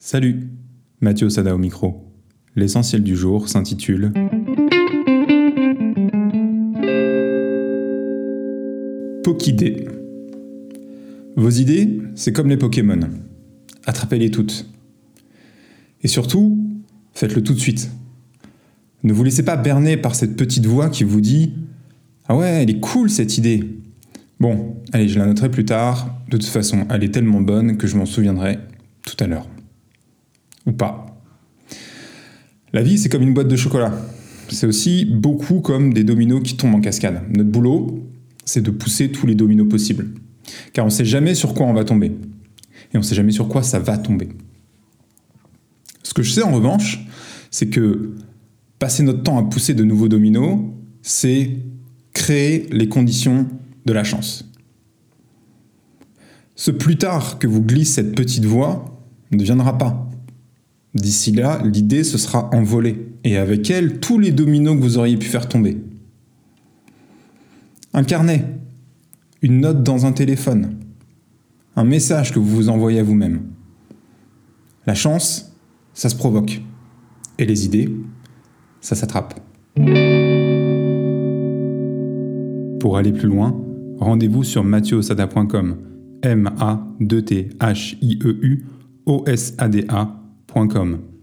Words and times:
Salut, 0.00 0.46
Mathieu 1.00 1.28
Sada 1.28 1.52
au 1.52 1.58
micro. 1.58 2.14
L'essentiel 2.54 3.02
du 3.02 3.16
jour 3.16 3.48
s'intitule 3.48 4.12
Pokidé. 9.24 9.88
Vos 11.34 11.50
idées, 11.50 12.00
c'est 12.14 12.32
comme 12.32 12.48
les 12.48 12.56
Pokémon. 12.56 13.00
Attrapez-les 13.86 14.30
toutes. 14.30 14.70
Et 16.04 16.08
surtout, 16.08 16.56
faites-le 17.12 17.42
tout 17.42 17.54
de 17.54 17.58
suite. 17.58 17.90
Ne 19.02 19.12
vous 19.12 19.24
laissez 19.24 19.44
pas 19.44 19.56
berner 19.56 19.96
par 19.96 20.14
cette 20.14 20.36
petite 20.36 20.66
voix 20.66 20.90
qui 20.90 21.02
vous 21.02 21.20
dit 21.20 21.54
Ah 22.28 22.36
ouais, 22.36 22.62
elle 22.62 22.70
est 22.70 22.78
cool 22.78 23.10
cette 23.10 23.36
idée. 23.36 23.64
Bon, 24.38 24.76
allez, 24.92 25.08
je 25.08 25.18
la 25.18 25.26
noterai 25.26 25.50
plus 25.50 25.64
tard. 25.64 26.22
De 26.30 26.36
toute 26.36 26.46
façon, 26.46 26.86
elle 26.88 27.02
est 27.02 27.12
tellement 27.12 27.40
bonne 27.40 27.76
que 27.76 27.88
je 27.88 27.96
m'en 27.96 28.06
souviendrai 28.06 28.60
tout 29.04 29.16
à 29.18 29.26
l'heure. 29.26 29.48
Ou 30.68 30.72
pas. 30.72 31.06
La 32.72 32.82
vie, 32.82 32.98
c'est 32.98 33.08
comme 33.08 33.22
une 33.22 33.32
boîte 33.34 33.48
de 33.48 33.56
chocolat. 33.56 33.92
C'est 34.50 34.66
aussi 34.66 35.06
beaucoup 35.06 35.60
comme 35.60 35.92
des 35.94 36.04
dominos 36.04 36.42
qui 36.42 36.56
tombent 36.56 36.74
en 36.74 36.80
cascade. 36.80 37.22
Notre 37.34 37.50
boulot, 37.50 38.06
c'est 38.44 38.60
de 38.60 38.70
pousser 38.70 39.10
tous 39.10 39.26
les 39.26 39.34
dominos 39.34 39.68
possibles. 39.68 40.08
Car 40.72 40.84
on 40.84 40.88
ne 40.88 40.92
sait 40.92 41.04
jamais 41.04 41.34
sur 41.34 41.54
quoi 41.54 41.66
on 41.66 41.72
va 41.72 41.84
tomber. 41.84 42.12
Et 42.92 42.96
on 42.96 42.98
ne 42.98 43.04
sait 43.04 43.14
jamais 43.14 43.32
sur 43.32 43.48
quoi 43.48 43.62
ça 43.62 43.78
va 43.78 43.96
tomber. 43.96 44.28
Ce 46.02 46.12
que 46.14 46.22
je 46.22 46.30
sais 46.30 46.42
en 46.42 46.52
revanche, 46.52 47.06
c'est 47.50 47.68
que 47.68 48.14
passer 48.78 49.02
notre 49.02 49.22
temps 49.22 49.38
à 49.38 49.42
pousser 49.42 49.74
de 49.74 49.84
nouveaux 49.84 50.08
dominos, 50.08 50.60
c'est 51.02 51.50
créer 52.12 52.66
les 52.70 52.88
conditions 52.88 53.46
de 53.86 53.92
la 53.92 54.04
chance. 54.04 54.50
Ce 56.56 56.70
plus 56.70 56.96
tard 56.96 57.38
que 57.38 57.46
vous 57.46 57.62
glisse 57.62 57.94
cette 57.94 58.14
petite 58.14 58.44
voix 58.44 59.02
ne 59.30 59.42
viendra 59.42 59.78
pas. 59.78 60.08
D'ici 60.98 61.32
là, 61.32 61.62
l'idée 61.64 62.02
se 62.02 62.18
sera 62.18 62.50
envolée, 62.52 63.08
et 63.22 63.36
avec 63.36 63.70
elle, 63.70 64.00
tous 64.00 64.18
les 64.18 64.32
dominos 64.32 64.76
que 64.76 64.82
vous 64.82 64.98
auriez 64.98 65.16
pu 65.16 65.26
faire 65.26 65.48
tomber. 65.48 65.78
Un 67.94 68.02
carnet, 68.02 68.44
une 69.40 69.60
note 69.60 69.84
dans 69.84 70.06
un 70.06 70.12
téléphone, 70.12 70.74
un 71.76 71.84
message 71.84 72.32
que 72.32 72.40
vous 72.40 72.56
vous 72.56 72.68
envoyez 72.68 72.98
à 72.98 73.04
vous-même. 73.04 73.42
La 74.86 74.94
chance, 74.94 75.52
ça 75.94 76.08
se 76.08 76.16
provoque. 76.16 76.60
Et 77.38 77.46
les 77.46 77.64
idées, 77.64 77.94
ça 78.80 78.96
s'attrape. 78.96 79.38
Pour 82.80 82.96
aller 82.96 83.12
plus 83.12 83.28
loin, 83.28 83.56
rendez-vous 84.00 84.42
sur 84.42 84.64
mathieuosada.com 84.64 85.76
www.lecoin.com. 90.58 91.17